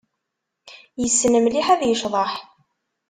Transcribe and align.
Yessen 1.01 1.33
mliḥ 1.43 1.67
ad 1.73 1.81
yecḍeḥ. 1.85 2.31